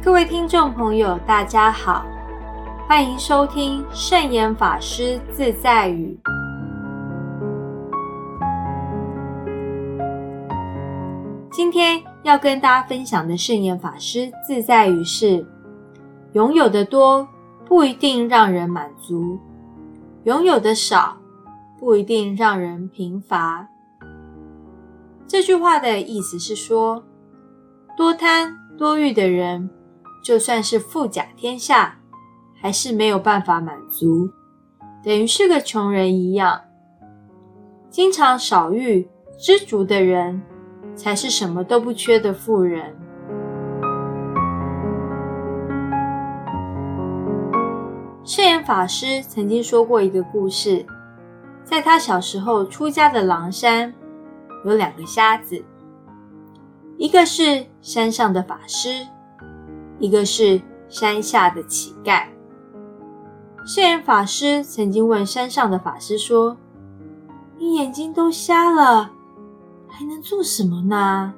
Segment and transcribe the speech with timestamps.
[0.00, 2.06] 各位听众朋友，大家好，
[2.86, 6.16] 欢迎收听圣严法师自在语。
[11.50, 15.44] 今天要跟大家分享的圣严法师自在语是：
[16.32, 17.26] 拥有的多
[17.66, 19.36] 不一定让人满足，
[20.22, 21.16] 拥有的少
[21.76, 23.66] 不一定让人贫乏。
[25.26, 27.02] 这句话的意思是说，
[27.96, 29.68] 多贪多欲的人。
[30.28, 31.96] 就算是富甲天下，
[32.60, 34.28] 还是没有办法满足，
[35.02, 36.60] 等于是个穷人一样。
[37.88, 40.42] 经常少欲知足的人，
[40.94, 42.94] 才是什么都不缺的富人。
[48.22, 50.84] 圣严法师曾经说过一个故事，
[51.64, 53.94] 在他小时候出家的狼山，
[54.66, 55.64] 有两个瞎子，
[56.98, 59.06] 一个是山上的法师。
[59.98, 62.26] 一个是山下的乞丐。
[63.66, 66.56] 圣严法师曾经问山上的法师说
[67.58, 69.10] ：“你眼睛都瞎了，
[69.88, 71.34] 还能做什么呢？”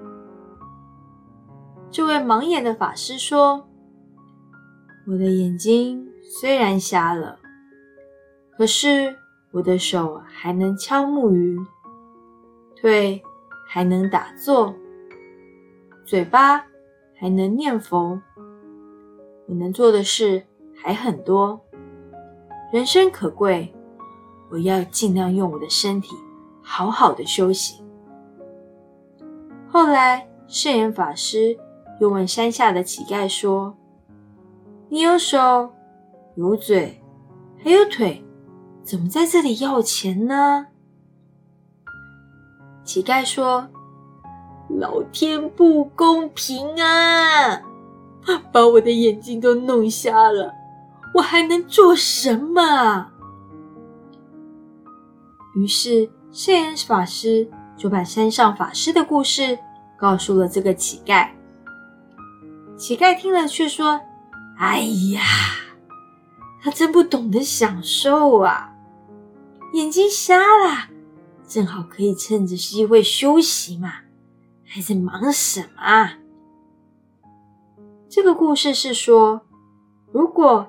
[1.90, 3.66] 这位盲眼的法师说
[5.08, 6.06] ：“我的眼睛
[6.40, 7.38] 虽然瞎了，
[8.56, 9.16] 可是
[9.50, 11.58] 我的手还能敲木鱼，
[12.76, 13.20] 腿
[13.66, 14.72] 还能打坐，
[16.04, 16.64] 嘴巴
[17.18, 18.20] 还能念佛。”
[19.50, 20.46] 我能做的事
[20.80, 21.60] 还很多，
[22.72, 23.74] 人生可贵，
[24.48, 26.14] 我要尽量用我的身体
[26.62, 27.84] 好好的修行。
[29.68, 31.58] 后来，圣严法师
[32.00, 33.76] 又问山下的乞丐说
[34.88, 35.70] ：“你有手，
[36.36, 37.02] 有嘴，
[37.58, 38.24] 还有腿，
[38.84, 40.68] 怎么在这里要钱呢？”
[42.86, 43.68] 乞丐说
[44.78, 47.62] ：“老天不公平啊！”
[48.52, 50.54] 把我的眼睛都弄瞎了，
[51.14, 53.10] 我还能做什么？
[55.56, 59.58] 于是圣严法师就把山上法师的故事
[59.98, 61.28] 告诉了这个乞丐。
[62.76, 64.00] 乞丐听了却说
[64.56, 64.80] ：“哎
[65.12, 65.22] 呀，
[66.62, 68.72] 他真不懂得享受啊！
[69.74, 70.88] 眼睛瞎了，
[71.46, 73.92] 正好可以趁着机会休息嘛，
[74.64, 76.12] 还在忙什么？”
[78.10, 79.40] 这个故事是说，
[80.10, 80.66] 如果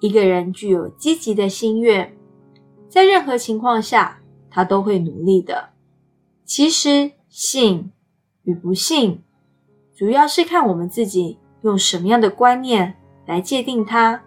[0.00, 2.14] 一个人具有积极的心愿，
[2.86, 4.20] 在任何情况下，
[4.50, 5.70] 他都会努力的。
[6.44, 7.90] 其实，信
[8.42, 9.22] 与不信，
[9.96, 14.22] 主要是看我们自己用什么样的观念来界定它。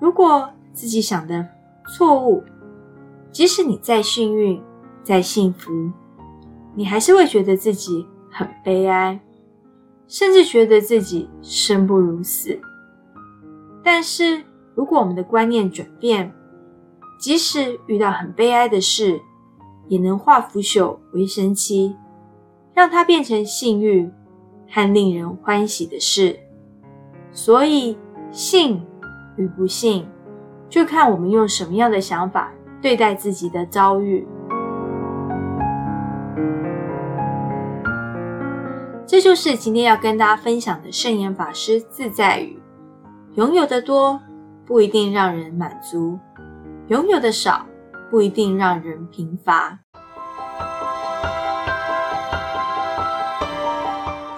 [0.00, 1.48] 如果自己想的
[1.96, 2.42] 错误，
[3.30, 4.60] 即使你再幸运、
[5.04, 5.70] 再幸福，
[6.74, 9.20] 你还是会觉得自己很悲哀。
[10.12, 12.60] 甚至觉得自己生不如死。
[13.82, 14.42] 但是，
[14.74, 16.30] 如果我们的观念转变，
[17.18, 19.18] 即使遇到很悲哀的事，
[19.88, 21.96] 也能化腐朽为神奇，
[22.74, 24.12] 让它变成幸运
[24.68, 26.38] 和令人欢喜的事。
[27.32, 27.96] 所以，
[28.30, 28.82] 信
[29.38, 30.06] 与不信，
[30.68, 32.52] 就看我们用什么样的想法
[32.82, 34.28] 对待自己的遭遇。
[39.12, 42.58] 这就是今天要跟大家分享的圣严法师自在语：
[43.34, 44.18] 拥有的多
[44.64, 46.18] 不一定让人满足，
[46.88, 47.66] 拥有的少
[48.10, 49.78] 不一定让人贫乏。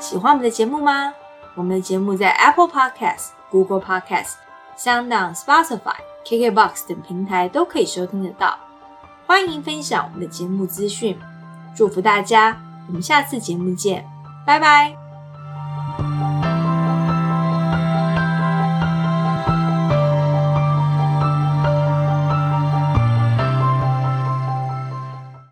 [0.00, 1.14] 喜欢我们的节目吗？
[1.54, 4.32] 我们的节目在 Apple Podcast、Google Podcast、
[4.76, 5.94] Sound、Spotify、
[6.26, 8.58] KKBox 等平台都可以收听得到。
[9.24, 11.16] 欢迎分享我们的节目资讯，
[11.76, 12.60] 祝福大家！
[12.88, 14.04] 我们下次节目见。
[14.44, 15.03] 拜拜。